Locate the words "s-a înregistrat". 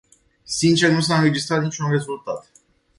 1.01-1.61